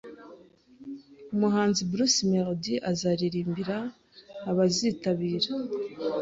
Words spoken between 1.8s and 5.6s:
Bruce Melodie azaririmbira abazitabira